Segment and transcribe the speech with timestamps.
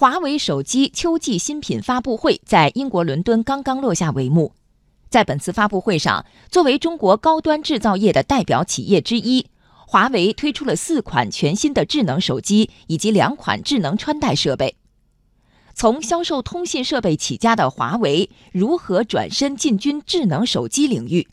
[0.00, 4.52] 华为手机秋季新品发布会在英国伦敦刚刚落下帷幕。
[5.10, 9.48] 在本次发布会上，作为中国高端制造业的代表企业之一，
[9.88, 14.76] 华为推出了四款全新的智能手机以及两款智能穿戴设备。
[15.74, 21.26] 从销售通信设备起家的华为，如何转身进军智能手机领域？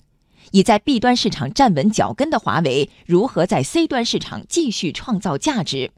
[0.50, 5.92] 已在 B 端市场站稳脚跟的华为，如何在 C 端市场继续创造价值？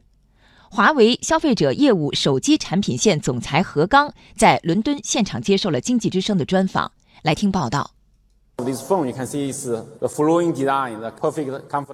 [0.70, 6.92] 华为消费者业务手机产品线总裁何刚在伦敦现场接受了经济之声的专访。
[7.22, 7.92] 来听报道。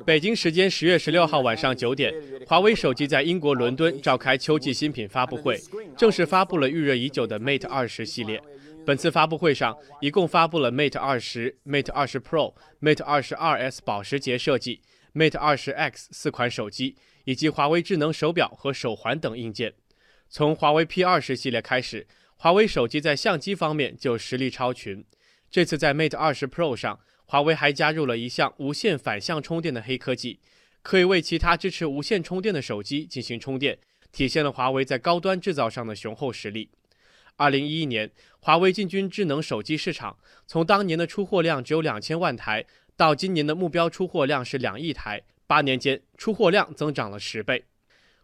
[0.05, 2.13] 北京时间十月十六号晚上九点，
[2.47, 5.61] 华为手机在英国伦敦召开秋季新品发布会，
[5.97, 8.43] 正式发布了预热已久的 Mate 二十系列。
[8.85, 14.81] 本次发布会上，一共发布了 Mate 二十、Mate 二十 Pro、Mate 二十二 S 保时捷设计、
[15.15, 16.97] Mate 二十 X 四款手机。
[17.25, 19.73] 以及华为智能手表和手环等硬件。
[20.29, 25.05] 从华为 P 二十系列开始，华为手机在相机方面就实力超群。
[25.51, 30.41] 这次在 Mate 二十 Pro 上，华为还加入了一项无线反向充电的黑科技，
[30.83, 33.79] 可以为其他支持无线充电的手机进行充电，
[34.13, 36.69] 体现了华为在高端制造上的雄厚实力。
[37.37, 42.65] 二零一一年，华为进军智能手机市场，从当年的出货量只有两千万台，
[42.97, 45.23] 到今年的目标出货量是两亿台。
[45.47, 47.65] 八年间，出货量增长了十倍。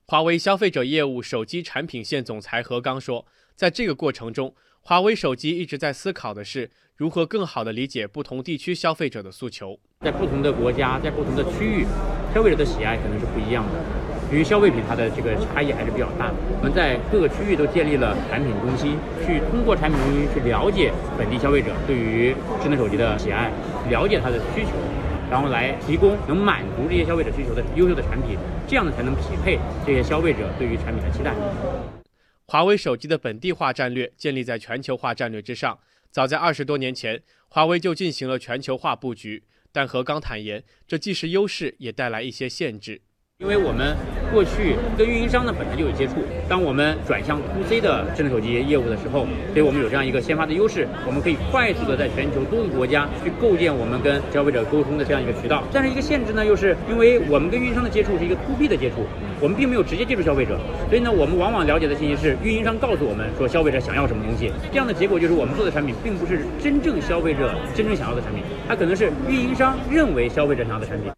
[0.07, 9.79] 华为消费者业务手机产品线总裁何刚说：“在这个过程中，华为手机一直在思考的是如何更好地理解不同地区消费者的诉求。
[10.01, 11.85] 在不同的国家，在不同的区域，
[12.33, 14.10] 消费者的喜爱可能是不一样的。
[14.33, 23.51] 由于消费品它的这个差异还是比较大，我们在各个区域都建立了产品中心，去通过产品中心去了解本地消费者对于智能手机的喜爱，
[23.91, 24.71] 了解它的需求。”
[25.31, 28.37] 然后来提供能满足这些消费者需求的优秀的产品，
[28.67, 31.35] 这样呢才能匹配这些消费者对于产品的期待。
[32.47, 35.79] 华为手机的本地化战略建立在全球化战略之上。
[36.11, 39.45] 早在二十多年前，华为就进行了全球化布局。
[39.71, 43.01] 但何刚坦言，这既是优势，也带来一些限制。
[43.41, 43.97] 因为我们
[44.31, 55.65] 过去跟运营商呢本来就有接触，当我们转向 to C 的智能手机业务的时候，所以我们有这样一个先发的优势，我们可以快速的在全球多个国家去构建我们跟消费者沟通的这样一个渠道。
[55.73, 59.07] 但是一个限制呢，又是因为我们跟运营商的接触是一个 to B 的接触，
[59.41, 71.11] 我们并没有直接接触消费者，所以呢，我们往往了解的信息是运营商告诉我们说消费者想要什么东西，这样的结果就是我们做的产品并不是真正消费者真正想要的产品，它可能是运营商认为消费者想要的产品。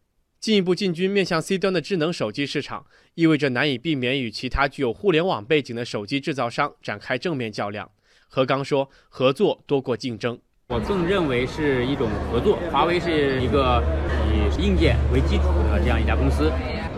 [0.42, 7.88] 进一步进军面向 C 端的智能手机市场，意味着难以避免与其他具有互联网背景的手机制造商展开正面较量。
[8.26, 10.36] 何刚说：“合作多过竞争，
[10.70, 12.58] 我更认为是一种合作。
[12.72, 13.80] 华为是一个
[14.26, 16.50] 以硬件为基础的这样一家公司，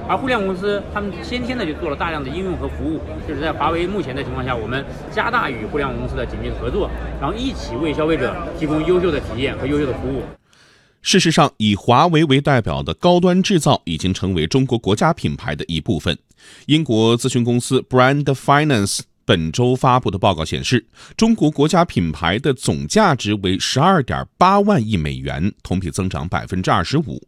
[0.09, 2.99] 而互联网公司他们先天的就做了大量的应用和服务。
[3.28, 6.91] 就是在华为目前的情况下，我们加大与互联网公司的紧密合作，
[7.21, 10.22] 然后一起为消费者提供优秀的体验和优秀的服务。”
[11.04, 16.19] 事实上，以华为为代表的高端制造已经成为中国国家品牌的一部分。
[16.65, 27.22] 英国咨询公司 Brand Finance 本周发布的报告显示，中国国家品牌的总价值为十二点八万亿美元，同比增长百分之二十五。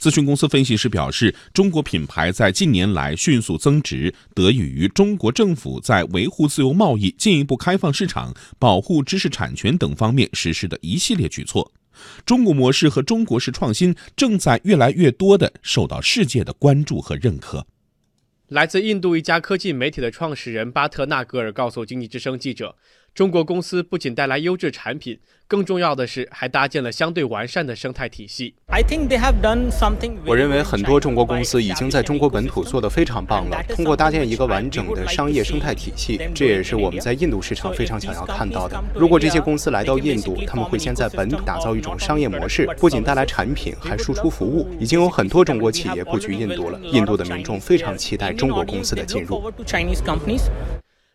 [0.00, 11.70] 咨询公司分析师表示，中国品牌在近年来迅速增值，得益于中国政府在维护自由贸易、进一步开放市场、保护知识产权等方面实施的一系列举措。
[12.24, 17.66] 中国模式和中国式创新正在越来越多地受到世界的关注和认可。
[18.48, 22.76] 来自印度一家科技媒体的创始人巴特纳格尔告诉经济之声记者。
[23.18, 25.18] 中国公司不仅带来优质产品，
[25.48, 28.54] 更重要的是还搭建了相对完善的生态体系。
[30.24, 33.60] 我认为很多中国公司已经在中国本土做得非常棒了。
[33.70, 38.80] 通过搭建一个完整的商业生态体系，这也是我们在印度市场非常想要看到的。
[38.94, 44.68] 如果这些公司来到印度，他们会先在本土打造一种商业模式，不仅带来产品，还输出服务。
[44.78, 49.52] 已经有很多中国企业布局印度了，印度的民众非常期待中国公司的进入。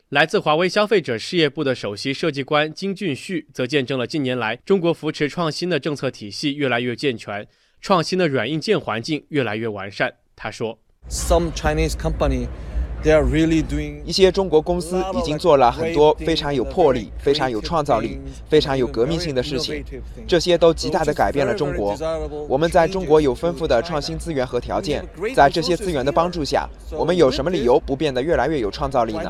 [0.10, 7.48] 来自华为消费者事业部的首席设计官金俊旭则见证了近年来中国扶持创新的政策体系越来越健全，
[7.82, 10.14] 创新的软硬件环境越来越完善。
[10.36, 10.78] 他说
[11.10, 12.48] ：“Some Chinese company。
[14.06, 18.20] 一些中国公司已经做了很多非常有魄力、非常有创造力、
[18.50, 19.84] 非常有革命性的事情，
[20.28, 21.96] 这些都极大地改变了中国。
[22.48, 25.04] 我们在中国有丰富的创新资源和条件，
[25.36, 29.30] 在这些资源的帮助下，我们有什么理由不变得越来越有创造力呢？